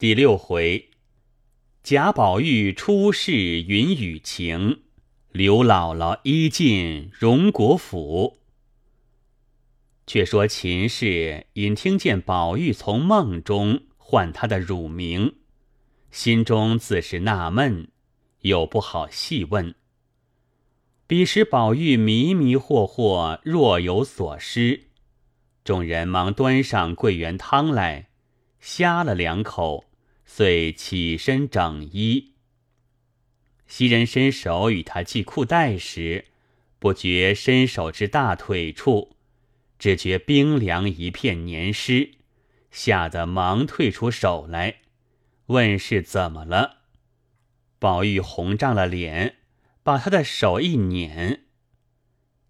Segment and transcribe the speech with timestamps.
[0.00, 0.88] 第六回，
[1.82, 4.80] 贾宝玉出世云雨情，
[5.30, 8.38] 刘姥姥一进荣国府。
[10.06, 15.34] 却说秦氏因听见宝玉从梦中唤他的乳名，
[16.10, 17.88] 心中自是纳闷，
[18.40, 19.74] 又不好细问。
[21.06, 24.84] 彼时宝玉迷迷惑惑，若有所失，
[25.62, 28.08] 众人忙端上桂圆汤来，
[28.58, 29.84] 呷了两口。
[30.32, 32.34] 遂起身整衣，
[33.66, 36.26] 袭人伸手与他系裤带时，
[36.78, 39.16] 不觉伸手至大腿处，
[39.76, 42.12] 只觉冰凉一片黏湿，
[42.70, 44.76] 吓得忙退出手来，
[45.46, 46.82] 问是怎么了。
[47.80, 49.38] 宝玉红涨了脸，
[49.82, 51.46] 把他的手一捻。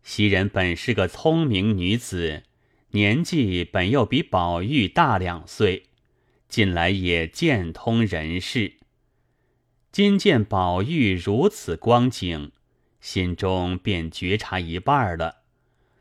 [0.02, 2.42] 袭人本是个聪明女子，
[2.90, 5.87] 年纪本又比宝玉大两岁。
[6.50, 8.72] 近来也见通人事，
[9.92, 12.51] 今见宝玉如此光景，
[13.01, 15.43] 心中便觉察一半了，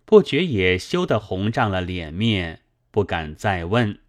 [0.05, 3.99] 不觉也羞得红涨了脸面，不敢再问，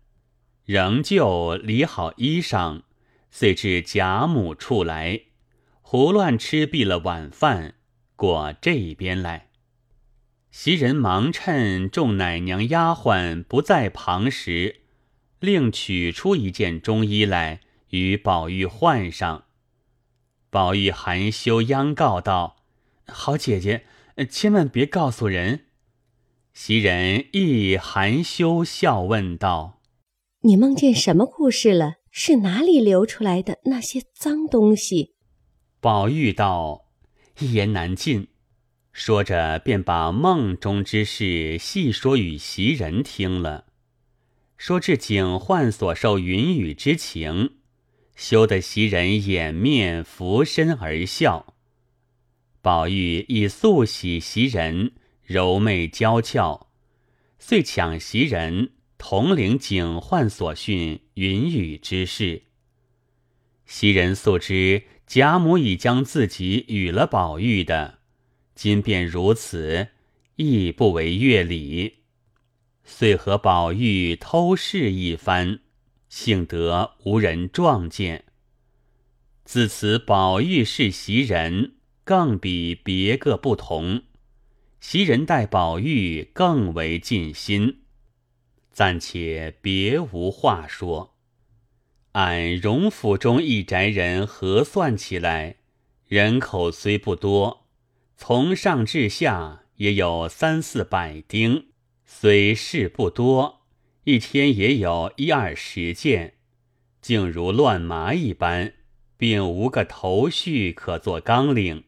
[0.64, 2.84] 仍旧理好衣裳，
[3.30, 5.20] 遂至贾母处来，
[5.82, 7.74] 胡乱吃毕了晚饭，
[8.16, 9.48] 过这边来。
[10.50, 14.79] 袭人忙趁众奶娘丫鬟不在旁时。
[15.40, 19.44] 另取出一件中衣来与宝玉换上。
[20.50, 22.56] 宝玉含羞央告道
[23.08, 23.84] ：“好姐姐，
[24.28, 25.66] 千万别告诉人。”
[26.52, 29.80] 袭人亦含羞笑问道
[30.42, 31.94] ：“你梦见什么故事了？
[32.10, 35.14] 是哪里流出来的那些脏东西？”
[35.80, 36.86] 宝玉道
[37.38, 38.28] ：“一言难尽。”
[38.92, 43.66] 说着便把梦中之事细说与袭人听了。
[44.60, 47.52] 说至警幻所受云雨之情，
[48.14, 51.54] 羞得袭人掩面俯身而笑。
[52.60, 54.92] 宝玉亦素喜袭人
[55.22, 56.68] 柔媚娇俏，
[57.38, 62.42] 遂抢袭人同领警幻所训云雨之事。
[63.64, 68.00] 袭人素知贾母已将自己与了宝玉的，
[68.54, 69.88] 今便如此，
[70.36, 71.99] 亦不为乐礼。
[72.90, 75.60] 遂和宝玉偷试一番，
[76.08, 78.24] 幸得无人撞见。
[79.44, 84.02] 自此，宝玉是袭人，更比别个不同。
[84.80, 87.82] 袭人待宝玉更为尽心，
[88.70, 91.14] 暂且别无话说。
[92.12, 95.56] 按荣府中一宅人核算起来，
[96.06, 97.66] 人口虽不多，
[98.16, 101.69] 从上至下也有三四百丁。
[102.12, 103.60] 虽事不多，
[104.02, 106.34] 一天也有一二十件，
[107.00, 108.74] 竟如乱麻一般，
[109.16, 111.84] 并无个头绪可做纲领。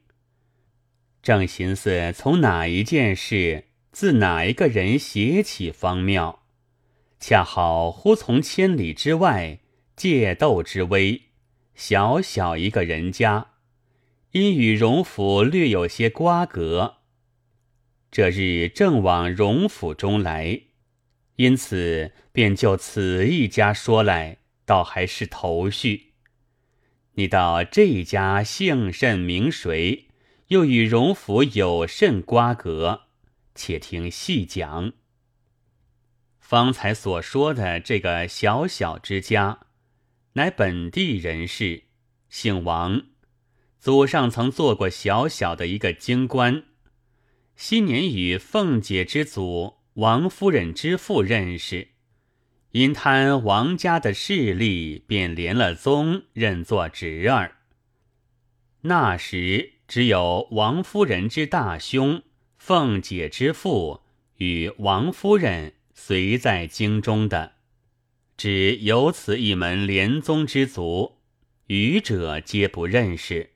[1.23, 6.45] 正寻思从哪一件事，自哪一个人写起方妙，
[7.19, 9.59] 恰好忽从千里之外
[9.97, 11.21] 借斗之威，
[11.75, 13.49] 小小一个人家，
[14.31, 17.02] 因与荣府略有些瓜葛。
[18.13, 20.61] 这日正往荣府中来，
[21.37, 24.37] 因此便就此一家说来，
[24.67, 26.13] 倒还是头绪。
[27.15, 30.09] 你道这一家姓甚名谁，
[30.49, 33.05] 又与荣府有甚瓜葛？
[33.55, 34.93] 且听细讲。
[36.39, 39.61] 方才所说的这个小小之家，
[40.35, 41.85] 乃本地人士，
[42.29, 43.05] 姓王，
[43.79, 46.65] 祖上曾做过小小的一个京官。
[47.65, 51.91] 昔年与凤姐之祖王夫人之父认识，
[52.73, 57.59] 因贪王家的势力，便连了宗，认作侄儿。
[58.81, 62.25] 那时只有王夫人之大兄
[62.59, 64.01] 凤姐之父
[64.39, 67.53] 与王夫人随在京中的，
[68.37, 71.19] 只有此一门连宗之族，
[71.69, 73.51] 余者皆不认识。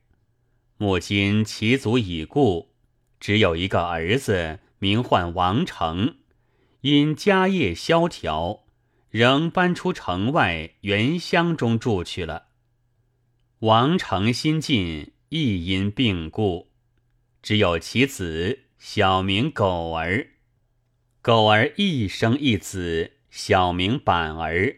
[0.76, 2.75] 母今其祖已故。
[3.18, 6.16] 只有一个儿子，名唤王成，
[6.82, 8.64] 因家业萧条，
[9.10, 12.48] 仍搬出城外原乡中住去了。
[13.60, 16.70] 王成新近亦因病故，
[17.42, 20.28] 只有其子，小名狗儿。
[21.22, 24.76] 狗儿一生一子，小名板儿。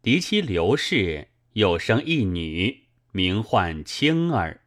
[0.00, 4.60] 嫡妻刘氏又生一女，名唤青儿。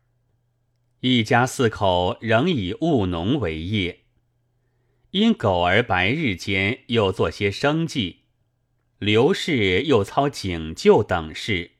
[1.02, 4.02] 一家四口仍以务农为业，
[5.12, 8.24] 因狗儿白日间又做些生计，
[8.98, 11.72] 刘氏又操警救等事，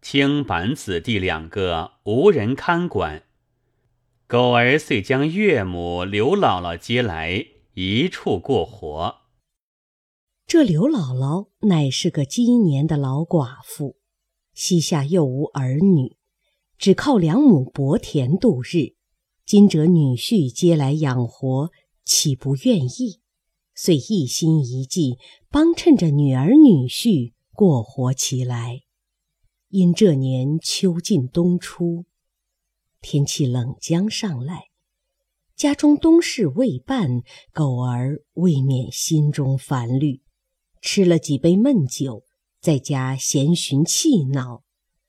[0.00, 3.24] 青板子弟两个无人看管。
[4.28, 9.22] 狗儿遂将岳母刘姥姥接来，一处过活。
[10.46, 13.96] 这刘姥姥乃是个积年的老寡妇，
[14.54, 16.15] 膝下又无儿女，
[16.78, 18.94] 只靠两亩薄田度日。
[19.44, 21.70] 今者女婿接来养活，
[22.04, 23.20] 岂不愿意？
[23.74, 25.18] 遂一心一计，
[25.50, 28.80] 帮衬着女儿女婿过活起来。
[29.68, 32.06] 因这年秋尽冬初，
[33.00, 34.70] 天气冷将上来，
[35.54, 40.22] 家中冬事未办，狗儿未免心中烦虑。
[40.80, 42.24] 吃了几杯闷酒，
[42.60, 44.62] 在家闲寻气恼，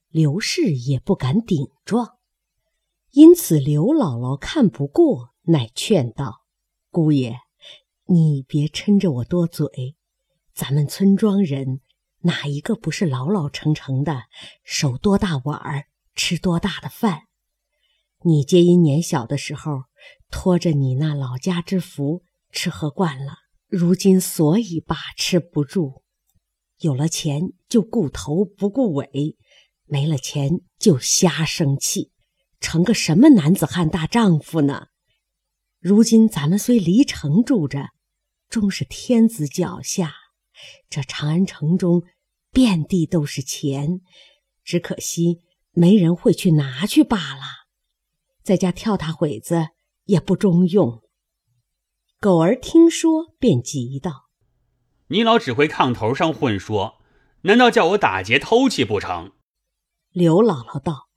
[0.10, 2.18] 刘氏也不敢顶撞，
[3.12, 6.46] 因此刘姥姥看不过，乃劝道
[6.90, 7.38] ：“姑爷，
[8.06, 9.96] 你别抻着我多嘴。
[10.54, 11.82] 咱们村庄人
[12.22, 14.24] 哪一个不是老老成成的，
[14.64, 17.24] 手多大碗儿吃多大的饭？
[18.24, 19.84] 你皆因年小的时候
[20.32, 23.34] 托着你那老家之福吃喝惯了。”
[23.70, 26.02] 如今所以把持不住，
[26.80, 29.36] 有了钱就顾头不顾尾，
[29.88, 32.12] 没了钱就瞎生气，
[32.60, 34.88] 成个什么男子汉大丈夫呢？
[35.80, 37.90] 如今咱们虽离城住着，
[38.50, 40.14] 终是天子脚下。
[40.90, 42.04] 这长安城中
[42.52, 44.02] 遍地都是钱，
[44.64, 45.42] 只可惜
[45.72, 47.44] 没人会去拿去罢了。
[48.44, 49.68] 在家跳大会子
[50.06, 51.04] 也不中用。
[52.20, 54.30] 狗儿听说，便急道
[55.10, 57.00] ：“你老只会炕头上混说，
[57.42, 59.34] 难道叫我打劫偷去不成？”
[60.12, 61.10] 刘姥姥道：“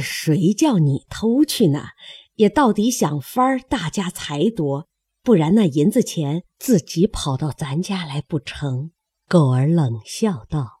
[0.00, 1.88] 谁叫你偷去呢？
[2.36, 4.88] 也到底想法儿大家财夺，
[5.22, 8.92] 不然那银子钱自己跑到咱家来不成？”
[9.28, 10.80] 狗儿冷笑道：“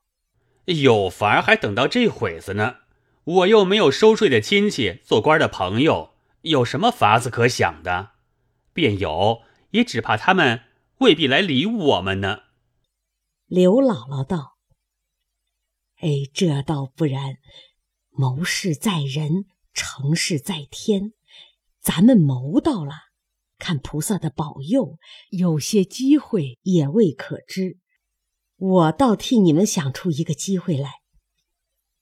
[0.64, 2.76] 有法儿还等到这会子呢？
[3.24, 8.12] 我又没有收税的亲戚，做官的朋友，有什么法子可想的？”
[8.72, 9.42] 便有，
[9.72, 10.62] 也只怕他们
[10.98, 12.38] 未必来理我们呢。
[13.46, 14.56] 刘姥姥道
[16.00, 17.36] ：“哎，这倒不然，
[18.10, 19.44] 谋事在人，
[19.74, 21.12] 成事在天。
[21.80, 22.92] 咱们谋到了，
[23.58, 24.98] 看菩萨的保佑，
[25.30, 27.78] 有些机会也未可知。
[28.56, 30.90] 我倒替你们想出一个机会来。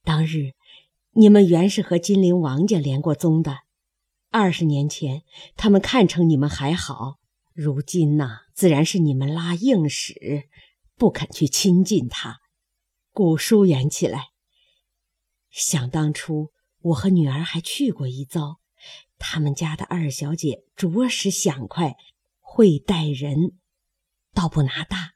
[0.05, 0.53] 当日，
[1.13, 3.59] 你们原是和金陵王家连过宗的。”
[4.31, 5.23] 二十年前，
[5.57, 7.19] 他们看成你们还好；
[7.53, 10.49] 如今呐，自然是你们拉硬使，
[10.97, 12.39] 不肯去亲近他，
[13.19, 14.29] 故疏远起来。
[15.51, 18.61] 想当初，我和女儿还去过一遭，
[19.19, 21.97] 他们家的二小姐着实响快，
[22.39, 23.59] 会待人，
[24.33, 25.15] 倒不拿大。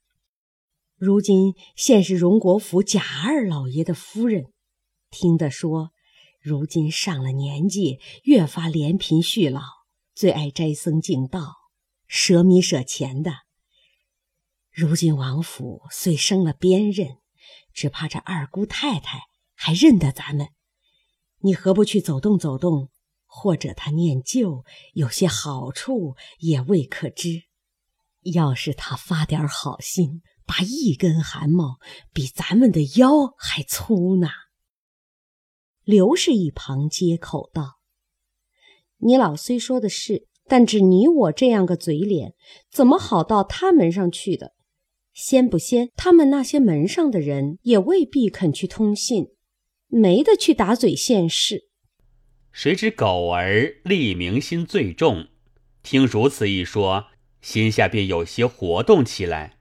[0.97, 4.53] 如今现是荣国府贾二老爷的夫人，
[5.09, 5.93] 听得说。
[6.41, 9.63] 如今上了年纪，越发怜贫恤老，
[10.13, 11.55] 最爱斋僧敬道，
[12.09, 13.33] 舍米舍钱的。
[14.73, 17.19] 如今王府虽升了边任，
[17.73, 19.23] 只怕这二姑太太
[19.55, 20.49] 还认得咱们。
[21.41, 22.91] 你何不去走动走动？
[23.35, 27.45] 或者他念旧，有些好处也未可知。
[28.35, 31.79] 要是他发点好心，把一根汗毛
[32.13, 34.29] 比咱们的腰还粗呢。
[35.83, 37.81] 刘氏一旁接口道
[39.01, 42.35] ：“你老虽说的是，但只你我这样个嘴脸，
[42.71, 44.53] 怎么好到他门上去的？
[45.13, 49.29] 先不先，他们那些门上的人也未必肯去通信，
[49.89, 51.69] 没得去打嘴现世。
[52.51, 55.29] 谁知狗儿立明心最重，
[55.83, 57.07] 听如此一说，
[57.41, 59.59] 心下便有些活动起来。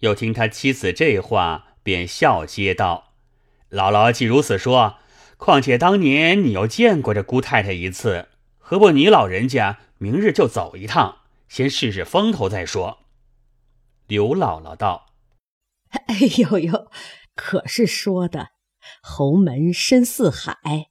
[0.00, 3.14] 又听他妻子这话，便笑接道
[3.70, 4.98] ：‘姥姥既如此说。’”
[5.38, 13.05] 况且当年你又见过这姑太太一次，何不你老人家明日就走一趟，先试试风头再说。
[14.06, 15.06] 刘姥姥道
[16.06, 16.90] ：“哎呦呦，
[17.34, 18.50] 可是说的，
[19.02, 20.86] 侯门深似海，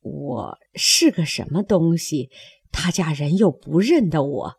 [0.00, 2.30] 我是个什么东西？
[2.72, 4.54] 他家人又不认得我，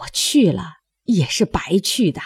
[0.00, 2.20] 我去了也是白去的。”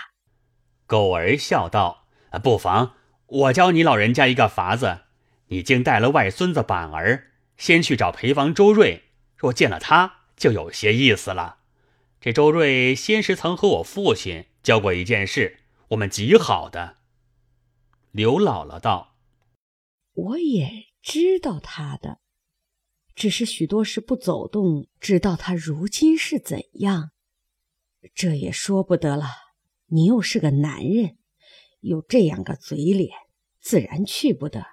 [0.87, 2.07] 狗儿笑道
[2.43, 2.95] ：“不妨，
[3.27, 5.01] 我教你老人家一个法子。”
[5.51, 9.05] 你竟带了外孙子板儿，先去找陪房周瑞。
[9.35, 11.61] 若见了他，就有些意思了。
[12.21, 16.99] 这周瑞先时曾和我父亲教过一件事，我们极好的。
[18.11, 19.17] 刘姥姥道
[20.13, 22.21] ：“我也知道他的，
[23.15, 27.11] 只是许多事不走动，知道他如今是怎样，
[28.15, 29.27] 这也说不得了。
[29.87, 31.19] 你又是个男人，
[31.81, 33.11] 有这样个嘴脸，
[33.61, 34.67] 自然去不得。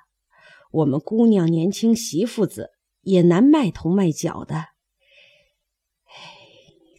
[0.72, 4.75] 我们姑娘年轻，媳妇子也难卖头卖脚的。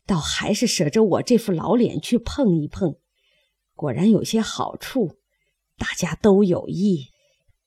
[0.07, 2.97] 倒还是舍着我这副老脸去碰一碰，
[3.75, 5.17] 果然有些好处，
[5.77, 7.09] 大家都有意。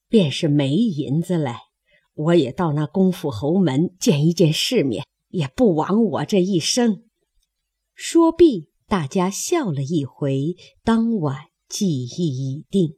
[0.08, 1.64] 便是没银子来，
[2.16, 7.04] 我也到那功夫侯门见一见世面，也不枉我这一生。
[7.94, 10.56] 说毕，大家笑了一回。
[10.84, 12.96] 当晚记忆已定。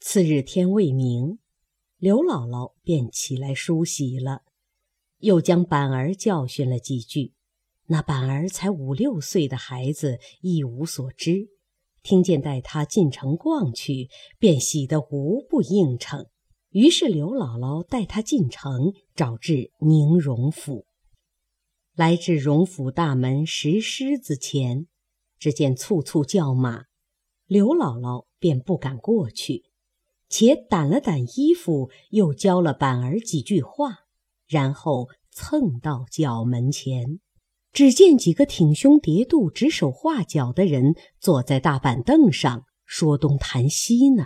[0.00, 1.40] 次日天未明，
[1.96, 4.42] 刘姥姥便起来梳洗了，
[5.18, 7.32] 又将板儿教训了几句。
[7.90, 11.48] 那板儿才五六岁的孩子，一无所知，
[12.02, 16.26] 听见带他进城逛去，便喜得无不应承。
[16.68, 20.84] 于是刘姥姥带他进城，找至宁荣府。
[21.94, 24.86] 来至荣府大门石狮子前，
[25.38, 26.84] 只见簇簇叫马，
[27.46, 29.64] 刘姥姥便不敢过去，
[30.28, 34.00] 且掸了掸衣服，又教了板儿几句话，
[34.46, 37.20] 然后蹭到角门前，
[37.78, 44.24] 只见几个挺胸叠肚、指手画脚的人坐在大板凳上说东谈西呢。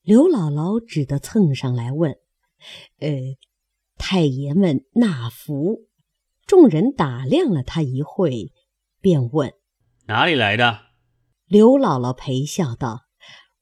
[0.00, 2.16] 刘姥姥只得蹭上来问
[3.00, 3.10] ：“呃，
[3.98, 5.88] 太爷们纳福？”
[6.48, 8.50] 众人打量了他一会，
[9.02, 9.52] 便问
[10.08, 10.78] ：“哪里来的？”
[11.44, 13.00] 刘姥姥陪笑道：“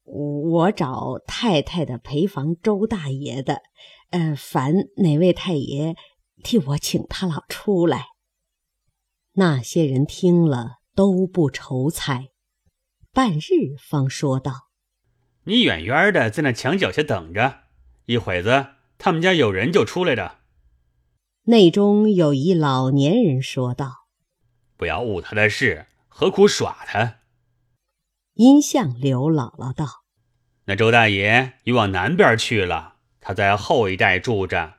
[0.07, 3.63] 我找太太的陪房周大爷的，
[4.11, 5.97] 呃，烦哪位太爷
[6.45, 8.05] 替我请他老出来。”
[9.37, 12.29] 那些人听了都不愁猜，
[13.13, 14.69] 半日方说道
[15.45, 17.63] ：“你远远的在那墙角下等着，
[18.07, 20.39] 一会子他们家有人就出来的。”
[21.47, 24.07] 内中有一老年人说道
[24.79, 27.17] ：“不要误他的事，何苦耍他？”
[28.35, 30.05] 因向刘姥姥道
[30.67, 34.75] ：“那周大爷已往南边去了，他在后一带住着，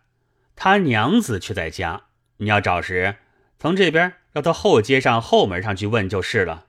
[0.56, 2.06] 他娘子却在家。
[2.38, 3.18] 你要找时，
[3.60, 6.68] 从这边要到后街上后门上去问就是了。”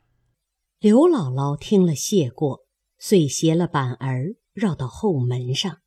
[0.80, 2.60] 刘姥姥听了谢过，
[2.98, 5.78] 遂携了板儿绕到后门上，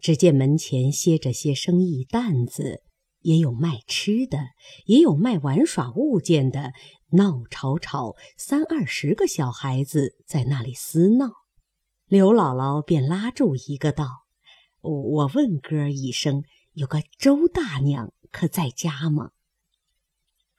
[0.00, 2.82] 只见门前歇着些生意担子。
[3.24, 4.38] 也有卖吃的，
[4.86, 6.72] 也有卖玩耍物件的，
[7.10, 11.30] 闹吵吵，三二十个小孩子在那里厮闹。
[12.08, 14.24] 刘姥姥便拉住一个道
[14.82, 16.42] ：“我问哥一声，
[16.72, 19.30] 有个周大娘可在家吗？”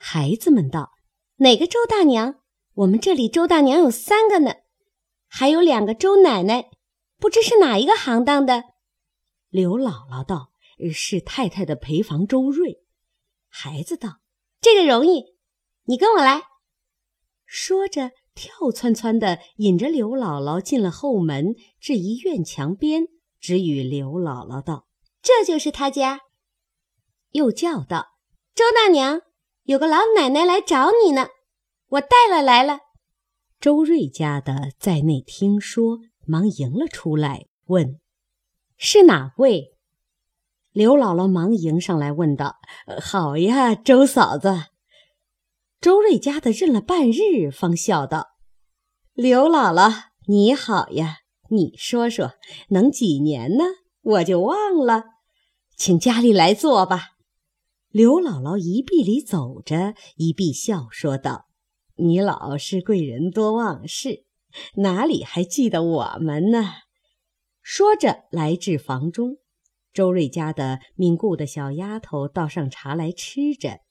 [0.05, 0.91] 孩子们道
[1.39, 2.41] ：“哪个周大娘？
[2.73, 4.55] 我们这里周大娘有三个呢，
[5.29, 6.69] 还有两个周奶奶，
[7.17, 8.65] 不知是哪一个行当的。”
[9.49, 10.51] 刘姥姥道。
[10.91, 12.83] 是太太的陪房周瑞，
[13.47, 14.19] 孩子道
[14.59, 15.37] ：“这个容易，
[15.85, 16.41] 你跟我来。”
[17.45, 23.07] 说着，跳窜窜的引着刘姥姥进了后门，至一院墙边，
[23.39, 24.87] 只与刘姥姥道
[25.23, 26.19] ：“这就是他家。”
[27.31, 28.17] 又叫道
[28.53, 29.21] ：“周大娘，
[29.63, 31.27] 有个老奶奶来找你呢，
[31.87, 32.79] 我带了来了。”
[33.61, 37.99] 周瑞家的在内听说，忙迎了出来，问
[38.77, 39.77] ：“是哪位？”
[40.73, 42.57] 刘姥姥忙迎上来问道
[43.01, 44.65] ：“好呀，周嫂子。”
[45.79, 48.31] 周瑞家的认了半日，方笑道
[49.13, 52.33] ：“刘姥姥你好呀，你说说
[52.69, 53.63] 能几年呢？
[54.01, 55.05] 我就忘了，
[55.77, 57.11] 请家里来坐吧。”
[57.93, 61.45] 刘姥姥一臂里走着，一臂笑说道
[61.97, 64.25] ：“你老是贵人多忘事，
[64.77, 66.71] 哪里还记得我们呢？”
[67.61, 69.37] 说着来至房中。
[69.93, 73.81] 周瑞家的命雇的小丫头倒上茶来吃着，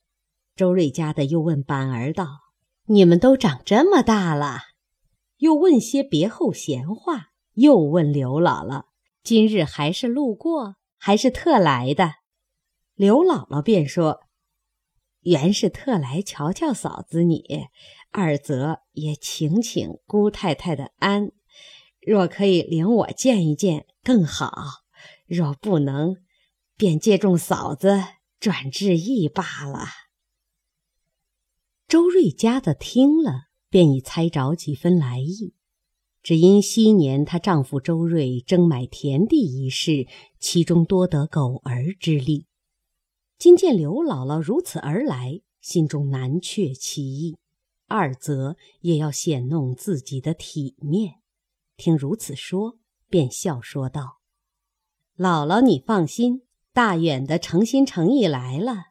[0.53, 2.27] 周瑞家的又问板儿道
[2.87, 4.57] ：“你们都长这么大了？”
[5.39, 8.87] 又问些别后闲话，又问刘姥姥
[9.23, 12.15] ：“今日还是路过，还是特来的？”
[12.95, 14.21] 刘姥姥便说
[15.21, 17.43] ：“原是特来瞧瞧嫂子你，
[18.11, 21.31] 二则也请请姑太太的安，
[21.99, 24.51] 若可以领我见一见更好。”
[25.25, 26.17] 若不能，
[26.77, 28.03] 便借众嫂子
[28.39, 29.87] 转致意罢了。
[31.87, 35.55] 周瑞家的听了，便已猜着几分来意。
[36.21, 40.07] 只因昔年她丈夫周瑞争买田地一事，
[40.39, 42.47] 其中多得狗儿之力。
[43.37, 47.35] 今见刘姥姥如此而来，心中难却其意；
[47.87, 51.15] 二则也要显弄自己的体面。
[51.75, 52.77] 听如此说，
[53.09, 54.19] 便笑说道。
[55.17, 58.85] 姥姥，你放心，大远的诚心诚意来了，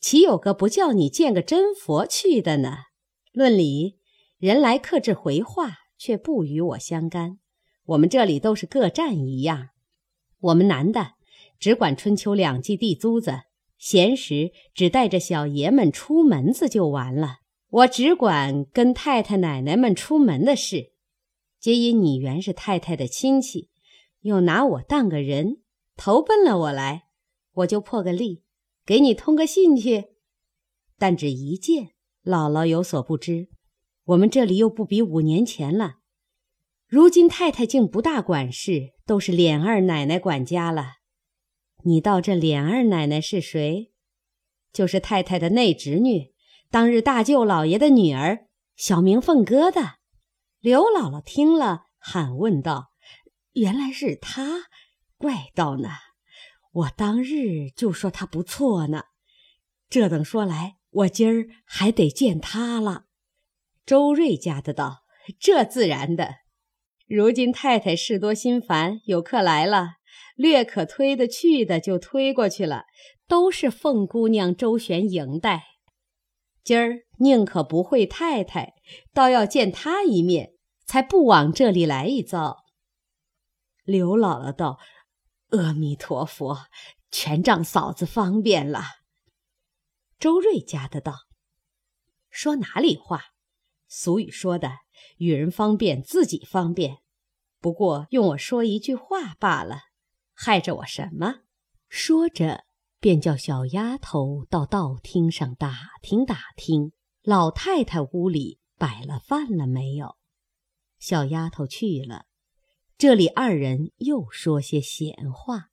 [0.00, 2.76] 岂有个不叫你见个真佛去的呢？
[3.32, 3.98] 论理，
[4.38, 7.38] 人来客至回话，却不与我相干。
[7.84, 9.68] 我们这里都是各占一样。
[10.40, 11.12] 我们男的
[11.58, 13.40] 只管春秋两季地租子，
[13.78, 17.38] 闲时只带着小爷们出门子就完了。
[17.70, 20.92] 我只管跟太太奶奶们出门的事。
[21.60, 23.68] 皆因你原是太太的亲戚，
[24.20, 25.62] 又拿我当个人，
[25.96, 27.04] 投奔了我来，
[27.52, 28.42] 我就破个例，
[28.86, 30.06] 给你通个信去。
[30.98, 31.90] 但只一件，
[32.24, 33.48] 姥姥有所不知，
[34.04, 35.96] 我们这里又不比五年前了。
[36.86, 40.97] 如今太太竟不大管事，都是琏二奶奶管家了。
[41.84, 43.92] 你道这琏二奶奶是谁？
[44.72, 46.32] 就是太太的内侄女，
[46.70, 49.98] 当日大舅老爷的女儿，小名凤哥的。
[50.60, 52.92] 刘姥姥听了，喊问道
[53.54, 54.66] ：“原来是她，
[55.16, 55.88] 怪道呢！
[56.72, 59.04] 我当日就说她不错呢。
[59.88, 63.04] 这等说来，我今儿还得见她了。”
[63.86, 65.04] 周瑞家的道
[65.40, 66.34] ：“这自然的。
[67.06, 69.97] 如今太太事多心烦，有客来了，
[70.38, 72.84] 略可推得去的就推过去了，
[73.26, 75.64] 都是凤姑娘周旋迎待。
[76.62, 78.74] 今儿宁可不会太太。”
[79.12, 80.52] 倒要见他一面，
[80.86, 82.64] 才不往这里来一遭。
[83.84, 84.78] 刘姥姥道
[85.50, 86.56] ：“阿弥陀佛，
[87.10, 88.82] 全仗嫂子方便了。”
[90.18, 91.14] 周瑞家的道
[92.30, 93.24] ：“说哪里话？
[93.88, 94.78] 俗语说的，
[95.18, 96.98] 与人方便，自己方便。
[97.60, 99.80] 不过用我说一句话罢了，
[100.38, 101.40] 害着我什么？”
[101.90, 102.64] 说着，
[103.00, 106.92] 便叫小丫头到道厅上打听打听
[107.22, 108.60] 老太太屋里。
[108.80, 110.14] 摆了饭了没有？
[111.00, 112.26] 小丫头去了，
[112.96, 115.70] 这里二人又说些闲话。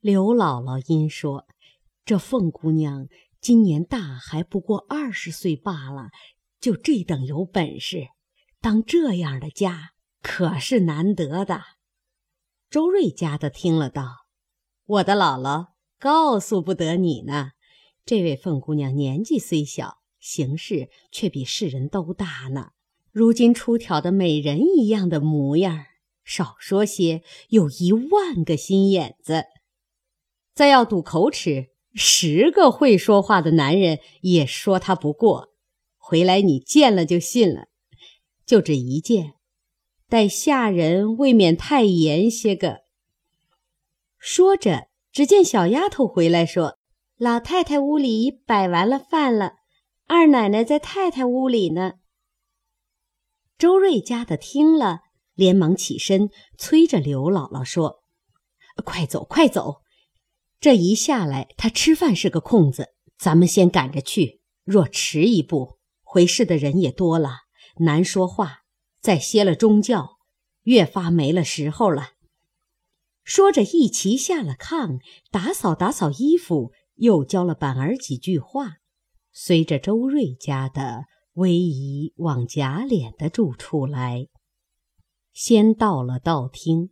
[0.00, 1.46] 刘姥姥因说
[2.04, 3.06] ：“这凤姑娘
[3.40, 6.10] 今年大还不过二十岁罢了，
[6.58, 8.08] 就这等有本事，
[8.60, 11.62] 当这样的家可是难得的。”
[12.76, 14.26] 周瑞家的听了道
[14.84, 15.68] ：“我的姥姥
[15.98, 17.52] 告诉不得你呢，
[18.04, 22.72] 这位凤姑娘年纪虽小。”行事却比世人都大呢。
[23.12, 25.86] 如今出挑的美人一样的模样，
[26.22, 29.44] 少说些有一万个心眼子。
[30.54, 35.48] 再要赌口齿，十个会说话的男人也说他不过。
[35.96, 37.68] 回来你见了就信了。
[38.44, 39.35] 就这一件，
[40.08, 42.80] 待下人未免太严些个。
[44.18, 46.78] 说着，只见小丫头回来说
[47.16, 49.54] ：“老太太屋里摆完了饭了。”
[50.08, 51.94] 二奶奶在太太屋里呢。
[53.58, 55.00] 周瑞家的听了，
[55.34, 58.04] 连忙起身催着刘姥姥说
[58.84, 59.82] ：“快走，快走！
[60.60, 64.40] 这一下来，他吃饭是个空子，咱们先赶着去。
[64.64, 67.30] 若迟一步，回事的人也多了，
[67.78, 68.65] 难说话。
[69.00, 70.16] 再歇了中觉，
[70.62, 72.12] 越发没了时候了。”
[73.24, 78.76] 说着，一齐下了炕，打扫打扫衣服，又教了板儿几句话。
[79.32, 81.04] 随着周瑞家的
[81.34, 84.28] 逶迤往贾琏的住处来，
[85.32, 86.90] 先到了道厅。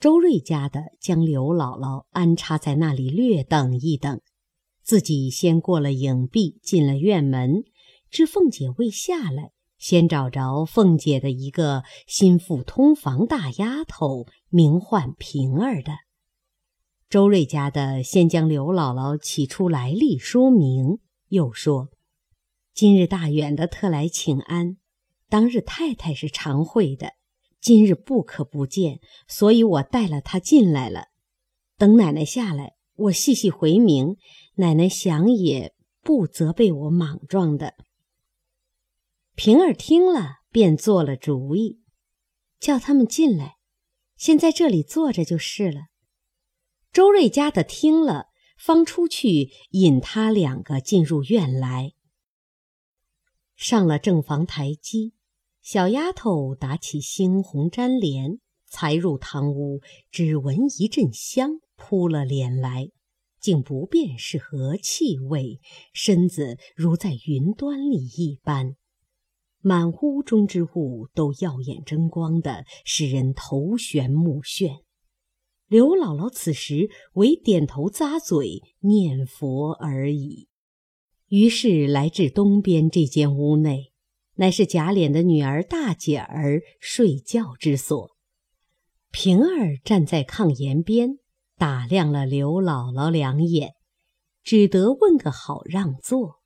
[0.00, 4.20] 周瑞家的将刘姥姥安插在那里，略等一等，
[4.82, 7.64] 自己先过了影壁，进了院门。
[8.10, 9.52] 知凤姐未下来，
[9.84, 15.92] 先找着凤姐的一个心腹通房大丫头，名唤平儿的。
[17.10, 21.00] 周瑞家的先将刘姥姥起出来历说明。
[21.28, 21.90] 又说
[22.72, 24.78] ：“今日大远的特来请安，
[25.28, 27.12] 当日太太是常会的，
[27.60, 31.08] 今日不可不见，所以我带了她进来了。
[31.76, 34.16] 等奶奶下来，我细细回明，
[34.54, 37.74] 奶奶想也不责备我莽撞的。”
[39.34, 41.80] 平儿听了，便做了主意，
[42.58, 43.56] 叫他们进来，
[44.16, 45.88] 先在这里坐着就是了。
[46.92, 48.28] 周瑞家的听了。
[48.56, 51.92] 方出去引他两个进入院来，
[53.56, 55.12] 上了正房台基，
[55.60, 62.90] 小丫头打起猩红粘帘，才入堂屋，只闻一阵香扑了脸来，
[63.40, 65.60] 竟不辨是何气味，
[65.92, 68.76] 身子如在云端里一般，
[69.66, 74.82] 满屋中之物都耀眼争光的，使人头眩目眩。
[75.68, 80.48] 刘姥姥此时唯点头咂嘴念佛而已。
[81.28, 83.94] 于是来至东边这间屋内，
[84.34, 88.10] 乃是贾琏的女儿大姐儿睡觉之所。
[89.10, 91.16] 平儿站在炕沿边，
[91.56, 93.72] 打量了刘姥姥两眼，
[94.42, 96.42] 只得问个好让座。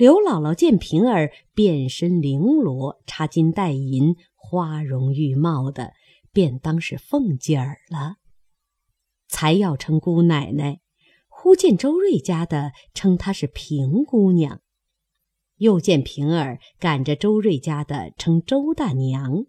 [0.00, 5.92] 刘姥姥见平儿遍身绫罗，插金戴银，花容玉貌的，
[6.32, 8.14] 便当是凤姐儿了。
[9.28, 10.80] 才要称姑奶奶，
[11.28, 14.62] 忽见周瑞家的称她是平姑娘，
[15.56, 19.44] 又见平儿赶着周瑞家的称周大娘，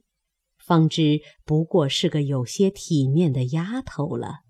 [0.57, 4.41] 方知不过是个有些体面的丫头了。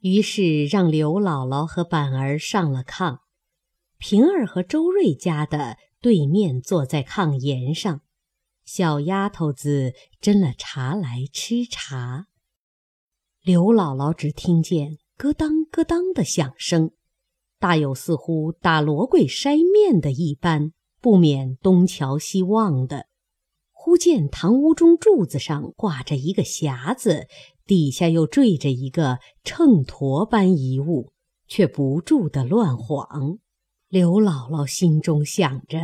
[0.00, 3.20] 于是让刘姥姥和板儿上了炕，
[3.98, 8.00] 平儿和周瑞家的对面坐在炕沿上，
[8.64, 12.26] 小丫头子斟了茶来吃茶。
[13.42, 16.92] 刘姥姥只听见咯当咯当的响声，
[17.58, 23.06] 大有似乎打罗柜筛面的一般，不免东瞧西望的。
[23.72, 27.26] 忽见堂屋中柱子上挂着一个匣子。
[27.66, 31.12] 底下又缀着一个秤砣般一物，
[31.46, 33.38] 却不住的乱晃。
[33.88, 35.78] 刘姥姥心中想着：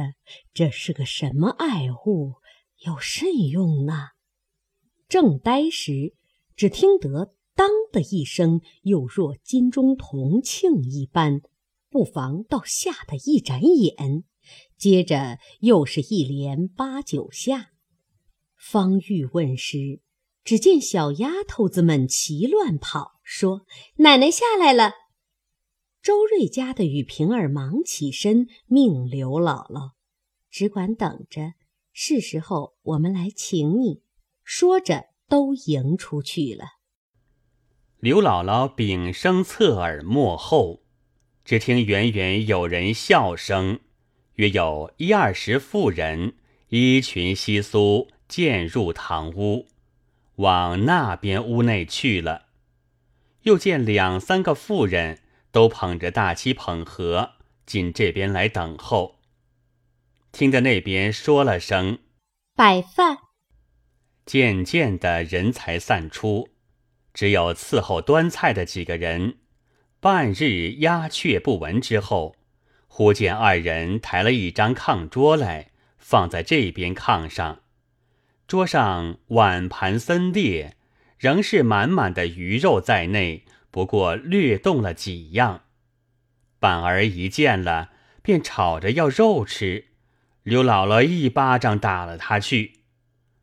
[0.53, 2.35] 这是个什么爱物，
[2.85, 4.09] 有甚用呢？
[5.09, 6.13] 正呆时，
[6.55, 11.41] 只听得“当”的一声，又若金钟铜磬一般，
[11.89, 14.25] 不妨倒吓得一眨眼。
[14.77, 17.71] 接着又是一连八九下。
[18.59, 20.03] 方欲问时。
[20.45, 23.63] 只见小丫头子们齐乱跑，说
[23.97, 24.93] ：“奶奶下来了。”
[26.05, 29.93] 周瑞家的与平儿忙起身，命刘姥姥
[30.53, 31.55] ：“只管等着，
[31.95, 34.03] 是时候我们来请你。”
[34.45, 36.67] 说着，都迎出去了。
[38.01, 40.83] 刘姥姥屏声侧耳默后，
[41.43, 43.81] 只听远远有人笑声，
[44.35, 46.35] 约有一二十妇人，
[46.69, 49.69] 衣裙稀疏，渐入堂屋。
[50.35, 52.49] 往那边屋内去了，
[53.45, 55.21] 又见两三个妇人
[55.55, 59.21] 都捧着大漆捧盒进这边来等候。
[60.33, 62.01] 听得那边说了声
[62.57, 63.19] “摆饭”，
[64.27, 66.49] 渐渐的人才散出，
[67.13, 69.37] 只有伺候端菜的几个人。
[70.01, 72.35] 半日鸦雀不闻之后，
[72.89, 77.61] 忽见二人抬了一张炕桌来，放在这边炕上。
[78.49, 80.77] 桌上碗盘森列，
[81.17, 85.63] 仍是满满的鱼肉在内，不过略动了几样。
[86.61, 87.91] 板儿一见了，
[88.23, 89.87] 便吵着要肉吃。
[90.45, 92.85] 刘姥姥一巴掌打了他去。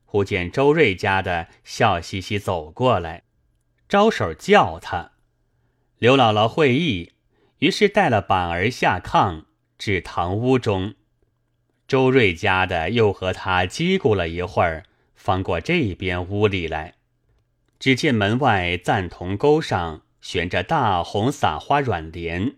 [0.05, 3.23] 忽见周瑞家的笑嘻嘻走过来，
[3.89, 5.11] 招手叫他。
[5.97, 7.11] 刘姥姥会意，
[7.57, 9.43] 于是带了板儿下炕，
[9.77, 10.95] 至堂屋中。
[11.89, 14.85] 周瑞家的又和他叽咕了一会儿。
[15.13, 16.93] 翻过这边屋里来，
[17.77, 22.55] 只见门外赞同钩上悬着大红撒花软帘，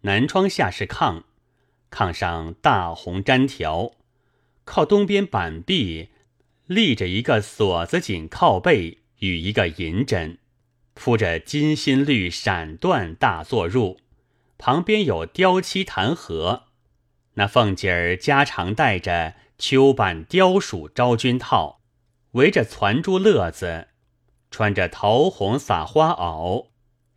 [0.00, 1.22] 南窗下是炕，
[1.90, 3.92] 炕上大红毡条，
[4.64, 6.08] 靠东边板壁
[6.66, 10.38] 立着一个锁子紧靠背与一个银枕，
[10.94, 13.98] 铺着金心绿闪缎大坐褥，
[14.58, 16.64] 旁边有雕漆弹盒，
[17.34, 21.80] 那凤姐儿家常戴着秋版雕鼠昭君套。
[22.32, 23.88] 围着攒珠乐子，
[24.50, 26.66] 穿着桃红撒花袄，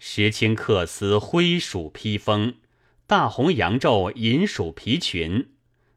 [0.01, 2.55] 石青克丝灰鼠披风，
[3.05, 5.49] 大红羊皱银鼠皮裙，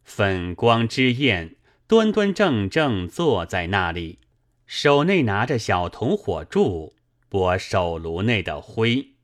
[0.02, 1.54] 粉光之艳，
[1.86, 4.18] 端端正正坐在那里，
[4.66, 6.96] 手内拿着小铜火柱，
[7.28, 9.14] 拨手炉内的灰。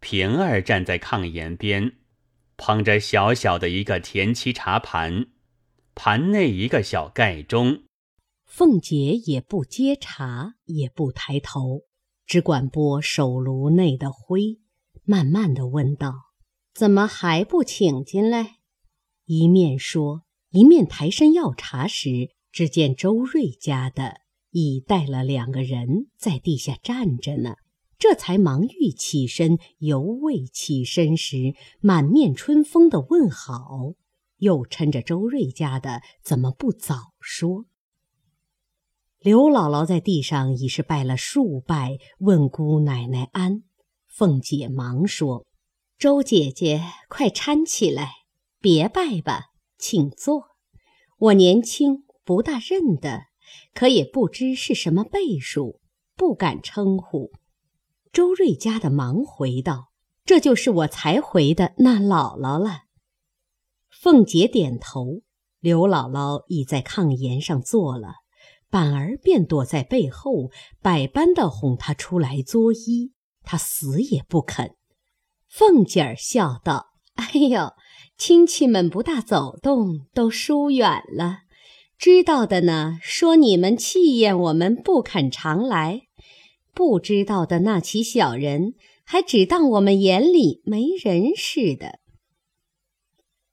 [0.00, 1.92] 平儿站在炕沿边，
[2.56, 5.28] 捧着小小的一个田七茶盘，
[5.94, 7.84] 盘内一个小盖钟。
[8.44, 11.82] 凤姐也不接茶，也不抬头，
[12.26, 14.58] 只管拨手炉内的灰，
[15.04, 16.14] 慢慢的问道
[16.74, 18.56] ：“怎么还不请进来？”
[19.26, 27.54] 一面说，一面抬身要茶时，只见周瑞家的已带了两个人在地下站着呢，
[27.98, 33.94] 这才忙欲起身，犹未起身时，满面春风的问好，
[34.38, 37.64] 又趁着周瑞家的怎么不早说？
[39.24, 43.62] 刘姥姥在地上已是拜了数拜，问姑奶奶安。
[44.06, 45.46] 凤姐忙说
[45.96, 48.10] ：“周姐姐，快搀起来，
[48.60, 49.46] 别拜吧，
[49.78, 50.48] 请坐。
[51.16, 53.22] 我年轻，不大认得，
[53.72, 55.80] 可也不知是什么辈数，
[56.14, 57.32] 不敢称呼。”
[58.12, 59.88] 周瑞家的忙回道
[60.26, 62.82] ：“这就是我才回的那姥姥了。”
[63.88, 65.22] 凤姐点头，
[65.60, 68.16] 刘姥姥已在炕沿上坐了。
[68.74, 70.50] 板儿便躲在背后，
[70.82, 73.12] 百般的哄他出来作揖，
[73.44, 74.74] 他死也不肯。
[75.48, 77.70] 凤姐儿笑道：“哎呦，
[78.18, 81.42] 亲戚们不大走动，都疏远了。
[81.96, 86.08] 知道的呢，说你们气厌我们不肯常来；
[86.74, 92.00] 不知道的那起小人，还只当我们眼里没人似的。”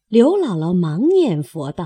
[0.09, 1.85] 刘姥姥忙念佛道：“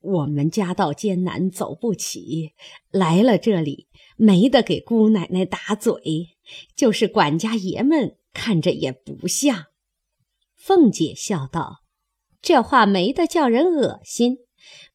[0.00, 2.52] 我们家道艰难，走不起，
[2.90, 6.28] 来了这里没得给姑奶奶打嘴，
[6.74, 9.66] 就是管家爷们看着也不像。”
[10.56, 11.84] 凤姐笑道
[12.42, 14.38] ：“这话没得叫人恶心，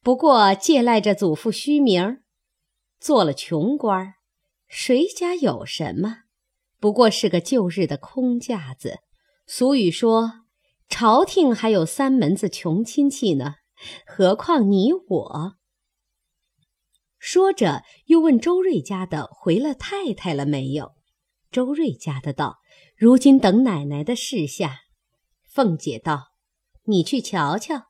[0.01, 2.19] 不过借赖着祖父虚名，
[2.99, 4.15] 做了穷官，
[4.67, 6.23] 谁家有什么？
[6.79, 8.99] 不过是个旧日的空架子。
[9.45, 10.41] 俗语说。”
[10.87, 13.55] 朝廷还有三门子穷亲戚呢，
[14.05, 15.55] 何况你我？
[17.17, 20.93] 说着，又问周瑞家的回了太太了没有？
[21.51, 22.57] 周瑞家的道
[22.95, 24.81] ：“如今等奶奶的示下。”
[25.49, 26.33] 凤姐道
[26.85, 27.85] ：“你去瞧瞧，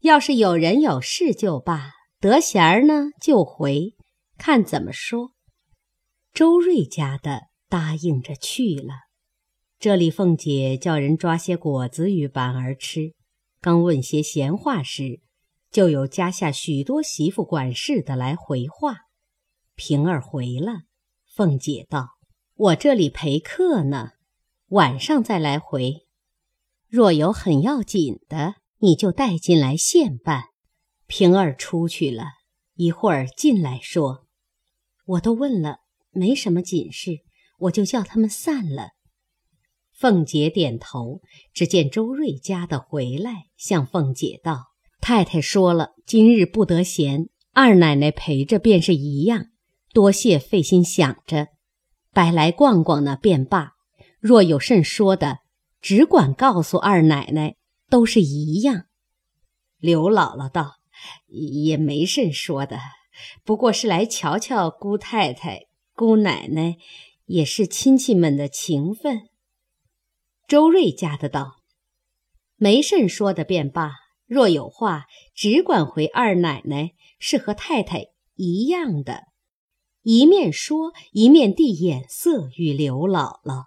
[0.00, 3.94] 要是有人有事就罢，得闲儿呢就回，
[4.38, 5.32] 看怎么说。”
[6.32, 8.94] 周瑞家的答应着去了。
[9.78, 13.12] 这里，凤姐叫人抓些果子与板儿吃，
[13.60, 15.20] 刚问些闲话时，
[15.74, 18.94] 就有家下许多媳妇管事的来回话。
[19.74, 20.82] 平儿回了，
[21.26, 22.10] 凤姐道
[22.54, 24.12] ：“我这里陪客呢，
[24.68, 26.06] 晚上再来回。
[26.86, 30.44] 若有很要紧的，你就带进来现办。”
[31.08, 32.26] 平儿出去了
[32.74, 34.28] 一会儿，进来说
[35.06, 35.78] ：“我都问了，
[36.12, 37.24] 没什么紧事，
[37.58, 38.90] 我就叫他们散了。”
[39.90, 41.20] 凤姐点头，
[41.52, 44.66] 只见周瑞家的回来，向凤姐道
[45.06, 49.48] ：“太太说了，今日不得闲，二奶奶陪着便是一样。
[49.92, 51.48] 多谢费心想着，
[52.14, 53.74] 白来逛逛呢便罢。
[54.18, 55.40] 若有甚说的，
[55.82, 57.56] 只管告诉二奶奶，
[57.90, 58.86] 都是一样。”
[59.76, 60.76] 刘姥姥道
[61.28, 62.80] ：“也没甚说的，
[63.44, 66.78] 不过是来瞧瞧姑太太、姑奶奶，
[67.26, 69.28] 也是亲戚们的情分。”
[70.48, 71.56] 周瑞家的道
[72.56, 73.92] ：“没甚说的便罢，
[74.26, 79.24] 若有话，只管回二奶奶，是和太太一样的。”
[80.02, 83.66] 一面说，一面递眼色与刘姥姥。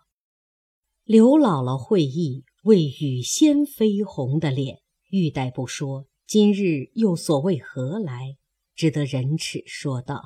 [1.04, 8.38] 刘姥姥会意，未雨先飞红的脸，欲待不说，今日又所谓何来？
[8.76, 10.22] 只得忍耻说道：“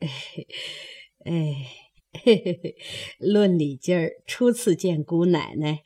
[0.00, 0.08] 哎，
[1.24, 1.66] 哎。”
[2.24, 2.76] 嘿嘿嘿，
[3.20, 5.84] 论里今儿初次见姑奶奶，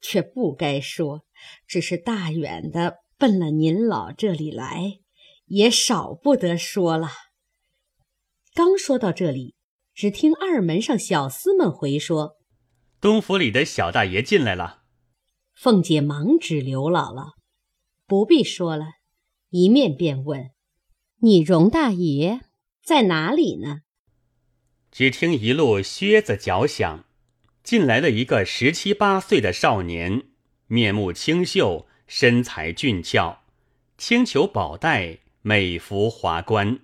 [0.00, 1.25] 却不该说，
[1.66, 5.00] 只是大远的奔了您老这里来，
[5.46, 7.08] 也少不得说了。
[8.54, 9.54] 刚说到这里，
[9.94, 12.36] 只听二门上小厮们回说
[13.00, 14.82] ：“东府里的小大爷进来了。”
[15.54, 17.32] 凤姐忙指刘姥姥
[18.06, 18.86] ：“不必说了。”
[19.50, 20.50] 一面便问
[21.22, 22.40] ：“你荣大爷
[22.84, 23.80] 在哪里呢？”
[24.92, 27.06] 只听一路靴子脚响，
[27.62, 30.28] 进来了一个十七八岁的少年，
[30.68, 33.38] 面目清秀，身材俊俏，
[33.96, 36.80] 青裘宝带，美服华冠。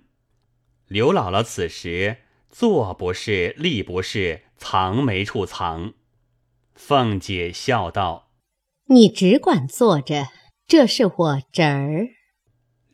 [0.87, 2.17] 刘姥姥此时
[2.49, 5.93] 坐不是，立不是，藏没处藏。
[6.75, 8.29] 凤姐笑道
[8.87, 10.27] ：“你只管坐着，
[10.65, 12.07] 这是我侄儿。”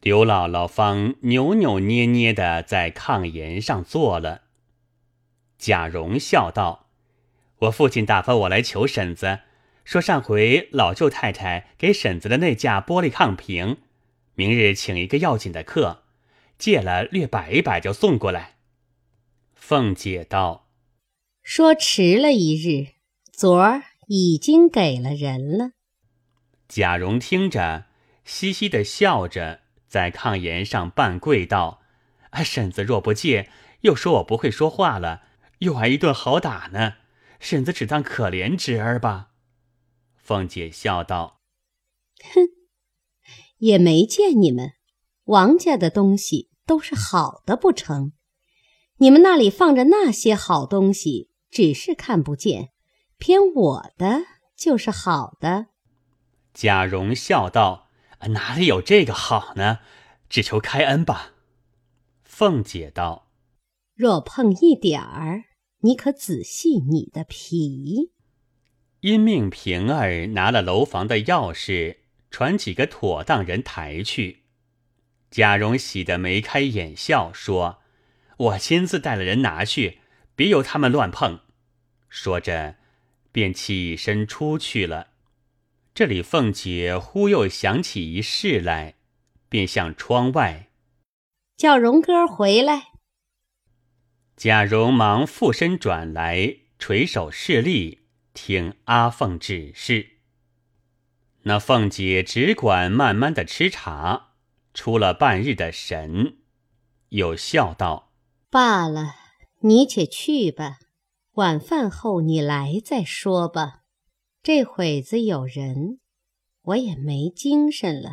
[0.02, 4.43] 刘姥姥方扭扭捏捏的在炕沿上坐了。
[5.58, 6.88] 贾蓉笑道
[7.60, 9.39] ：“我父亲打发我来求婶子，
[9.89, 13.78] 说上回老舅太太给婶子的那架玻璃炕瓶，
[14.36, 16.04] 明日请一个要紧的客，
[16.60, 18.58] 借了略摆一摆就送过来。”
[19.58, 20.67] 凤姐道
[21.41, 22.89] ：“说迟了一日，
[23.34, 25.71] 昨儿已经给了人了。”
[26.69, 27.86] 贾蓉听着，
[28.23, 31.82] 嘻嘻的笑着，在炕沿上半跪道
[32.30, 33.49] ：“啊，婶子若不借，
[33.82, 35.23] 又说我不会说话了。”
[35.58, 36.97] 又挨一顿好打呢，
[37.39, 39.29] 婶子只当可怜侄儿吧。
[40.30, 41.42] 凤姐笑道
[42.22, 42.50] ：“哼，
[43.58, 44.74] 也没见你们
[45.24, 48.12] 王家的东西都是好的不成？
[48.98, 52.70] 你们那里放着那些好东西，只是看不见，
[53.18, 54.22] 偏我的
[54.56, 55.70] 就是好的。”
[56.54, 57.89] 贾蓉笑道
[58.30, 59.80] ：“哪里有这个好呢？
[60.30, 61.34] 只求开恩吧。”
[62.22, 63.32] 凤姐道
[63.98, 65.46] ：“若碰一点儿。”
[65.82, 68.12] 你可仔细你的皮。
[69.02, 71.98] 因命平儿拿了楼房的钥匙，
[72.30, 74.44] 传几个妥当人抬去。
[75.32, 77.82] 贾蓉喜得眉开眼笑，说
[78.38, 80.00] ：“我亲自带了人拿去，
[80.36, 81.40] 别由他们乱碰。”
[82.10, 82.76] 说着，
[83.32, 85.08] 便起身出去了。
[85.94, 88.96] 这里凤姐忽又想起一事来，
[89.48, 90.70] 便向窗外。
[91.56, 92.88] 叫荣哥回来。
[94.36, 98.00] 贾蓉忙附身转来，垂手侍立，
[98.34, 100.18] 听阿凤指示。
[101.44, 104.34] 那凤姐只管慢慢的吃茶，
[104.74, 106.38] 出了半日的神，
[107.10, 108.12] 又笑道
[108.52, 109.15] ：“罢了，
[109.62, 110.80] 你且去吧，
[111.34, 113.84] 晚饭后你来再说吧。
[114.44, 116.00] 这会子有人，
[116.62, 118.12] 我也没精神了。”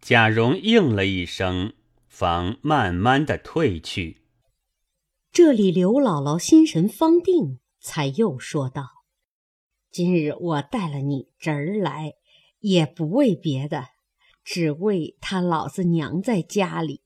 [0.00, 1.74] 贾蓉应了一声，
[2.08, 4.22] 方慢慢的退去。
[5.30, 9.01] 这里刘姥姥心神方定，才又说道
[9.92, 12.14] ：“今日我带了你侄儿来，
[12.60, 13.88] 也不为别的，
[14.42, 17.02] 只为他老子娘在家里，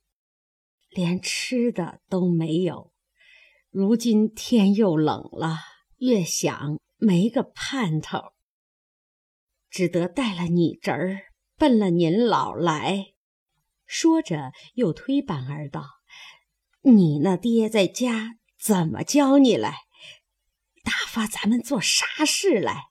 [0.89, 2.93] 连吃的都没有。
[3.71, 5.59] 如今天又冷了，
[5.97, 8.21] 越想没个盼头，
[9.69, 11.19] 只得带了你侄儿
[11.57, 13.15] 奔了您老来。”
[13.85, 15.83] 说着，又推板儿道。
[16.83, 19.86] 你那爹在家怎么教你来？
[20.87, 22.85] 打发咱们做啥事来？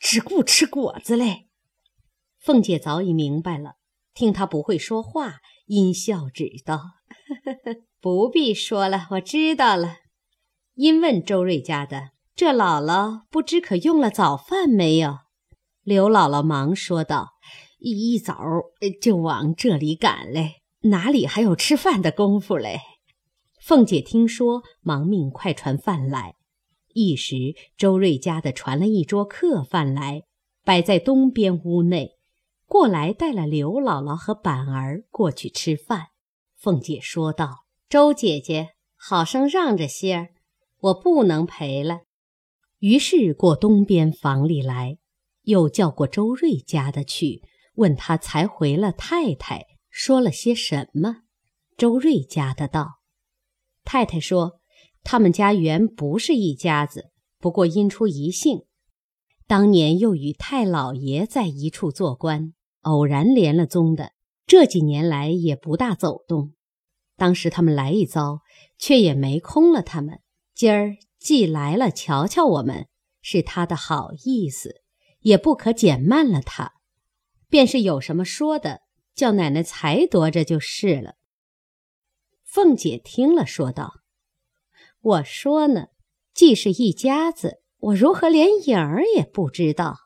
[0.00, 1.48] 只顾吃果子嘞。
[2.38, 3.74] 凤姐早已明白了，
[4.14, 6.76] 听他不会说话，阴笑指道
[7.44, 9.96] ：“呵呵呵不必说了，我知道了。”
[10.74, 15.18] 因问周瑞家的这姥姥不知可用了早饭没有？
[15.82, 17.32] 刘姥姥忙说道
[17.78, 18.38] ：“一早
[19.02, 22.80] 就往这里赶嘞，哪里还有吃饭的功夫嘞？”
[23.60, 26.36] 凤姐听说，忙命快传饭来。
[26.98, 30.24] 一时，周瑞家的传了一桌客饭来，
[30.64, 32.16] 摆在东边屋内。
[32.66, 36.08] 过来带了刘姥姥和板儿过去吃饭。
[36.56, 40.28] 凤姐说道：“周姐姐，好生让着些儿，
[40.80, 42.00] 我不能陪了。”
[42.80, 44.98] 于是过东边房里来，
[45.42, 47.42] 又叫过周瑞家的去，
[47.76, 51.18] 问他才回了太太说了些什么。
[51.76, 52.98] 周瑞家的道。
[53.84, 54.57] 太太说
[55.10, 58.66] ：“他们家原不是一家子，不过因出一姓，
[59.46, 64.12] 当年又与太老爷在一处做官，偶然连了宗的。
[64.46, 66.52] 这几年来也不大走动。
[67.16, 68.42] 当时他们来一遭，
[68.76, 70.20] 却也没空了他们。
[70.54, 72.88] 今儿既来了，瞧瞧我们，
[73.22, 74.82] 是他的好意思，
[75.20, 76.74] 也不可减慢了他。
[77.48, 78.82] 便是有什么说的，
[79.14, 81.14] 叫奶奶裁夺着就是了。”
[82.44, 84.00] 凤姐听了，说道
[85.08, 85.86] ：“我说呢，
[86.34, 89.96] 既是一家子，我如何连影儿也不知道？”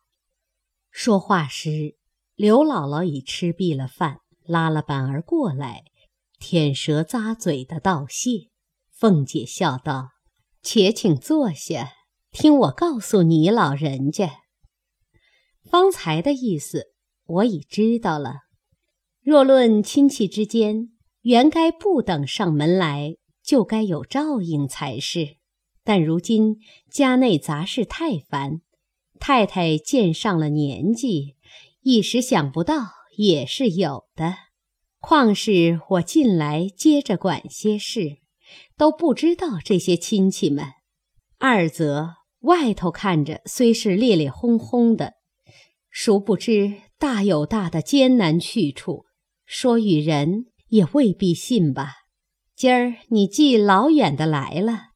[0.90, 1.96] 说话时，
[2.36, 5.82] 刘姥姥已吃毕了饭，拉了板儿过来，
[6.38, 8.50] 舔舌咂嘴的道谢。
[8.90, 10.10] 凤姐笑道
[10.62, 11.90] ：“且请坐下，
[12.30, 14.30] 听我告诉你老人家，
[15.64, 16.92] 方才的意思
[17.24, 18.42] 我已知道了。
[19.20, 20.90] 若论亲戚之间。”
[21.22, 25.36] 原该不等上门来，就该有照应才是。
[25.84, 26.58] 但如今
[26.90, 28.60] 家内杂事太烦，
[29.18, 31.36] 太太见上了年纪，
[31.82, 34.34] 一时想不到也是有的。
[35.00, 38.18] 况是我近来接着管些事，
[38.76, 40.66] 都不知道这些亲戚们。
[41.38, 45.14] 二则外头看着虽是烈烈轰轰的，
[45.90, 49.06] 殊不知大有大的艰难去处。
[49.44, 50.46] 说与人。
[50.72, 52.01] 也未必信吧。
[52.54, 54.90] 今儿你既老远的来了，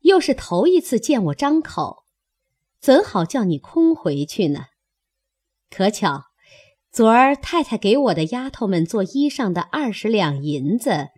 [0.00, 2.04] 又是头一次见我张口，
[2.80, 4.66] 怎好叫你空回去呢？
[5.70, 6.24] 可巧，
[6.90, 11.08] 昨儿太太给我的丫头们做衣裳的二十两银子，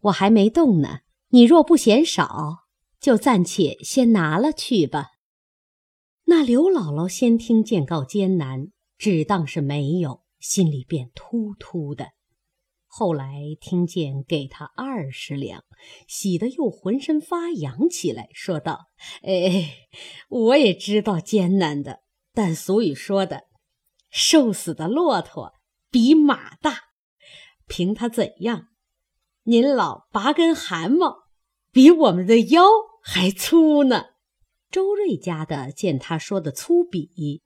[0.00, 1.00] 我还没动呢。
[1.28, 2.64] 你若不嫌少，
[2.98, 5.10] 就暂且先拿了去吧。
[6.24, 12.12] 那刘姥姥先听见告艰难，只当是没有，心里便突突的。
[12.98, 15.62] 后来听见给他二十两，
[16.08, 18.86] 喜得又浑身发痒起来，说道
[19.22, 19.86] ：“哎，
[20.28, 22.00] 我也知道艰难的，
[22.34, 23.44] 但俗语说的，
[24.10, 25.52] 瘦死的骆驼
[25.92, 26.86] 比马大。
[27.68, 28.66] 凭他怎样，
[29.44, 31.18] 您老拔根汗毛，
[31.70, 32.64] 比我们的腰
[33.04, 34.06] 还粗呢。”
[34.72, 37.42] 周瑞家的见他说的粗鄙，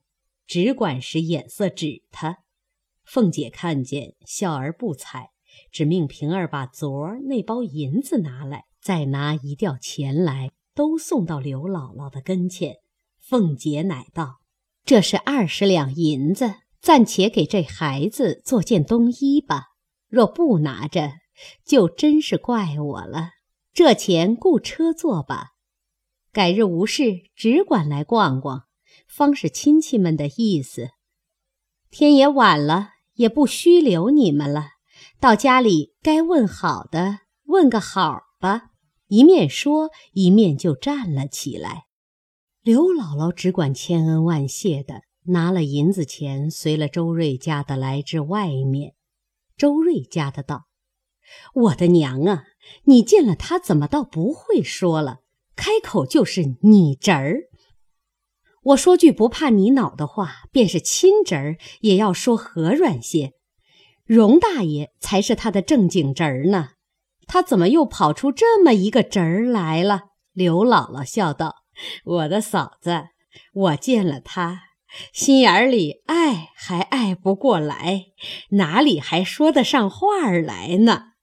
[0.47, 2.39] 只管使眼色指他。
[3.03, 5.29] 凤姐看见，笑而不睬。
[5.71, 12.77] 只命平儿把昨儿那包银子拿来，再拿一吊钱来，都送到刘姥姥的跟前。
[13.19, 14.39] 凤姐乃道
[14.85, 19.67] ：“这是二十两银子，暂且给这孩子做件冬衣吧。
[20.09, 21.13] 若不拿着，
[21.65, 23.29] 就真是怪我了。
[23.73, 25.51] 这钱雇车坐吧。
[26.31, 28.65] 改日无事，只管来逛逛，
[29.07, 30.89] 方是亲戚们的意思。
[31.89, 34.71] 天也晚了，也不虚留你们了。”
[35.23, 38.71] 到家里该问好的问个好吧。
[39.07, 41.85] 一面说，一面就站了起来。
[42.61, 48.95] 刘姥姥只管千恩万谢的拿了银子钱，随了周瑞家的来至外面。
[49.55, 50.65] 周瑞家的道
[51.55, 52.43] ：“我的娘啊，
[52.83, 55.19] 你见了他怎么倒不会说了？
[55.55, 57.43] 开口就是你侄儿。
[58.63, 63.35] 我说句不怕你恼的话，便是亲侄儿，也要说和软些。
[64.05, 66.69] 荣大爷才是他的正经侄儿呢。”
[67.25, 70.09] 他怎么又跑出这么一个侄儿来了？
[70.33, 71.63] 刘姥姥笑道
[72.03, 73.05] ：“我的嫂子，
[73.53, 74.63] 我见了他，
[75.13, 78.07] 心眼里爱还爱不过来，
[78.49, 81.13] 哪里还说得上话来呢？”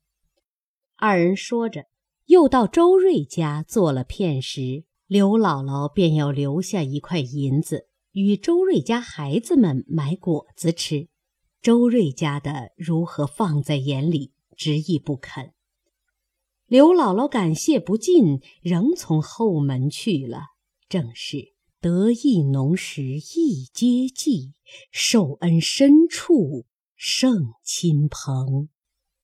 [0.96, 1.84] 二人说着，
[2.26, 11.08] 又到周瑞家做了片时，刘姥姥便要留下一块银子与周瑞家孩子们买果子吃。
[11.62, 15.52] 周瑞家的如何放在眼里，执意不肯。
[16.66, 20.44] 刘姥姥感谢不尽，仍从后门去了。
[20.88, 24.54] 正是得意浓时一接济，
[24.90, 26.64] 受恩深处
[26.96, 28.70] 胜亲朋。